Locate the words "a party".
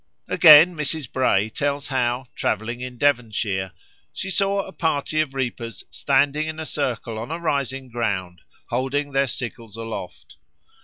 4.65-5.21